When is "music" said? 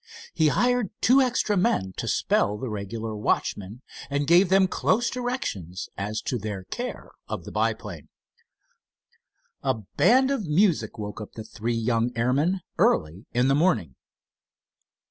10.47-10.97